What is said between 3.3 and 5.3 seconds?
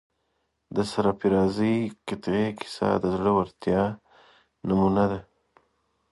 ورتیا نمونه ده.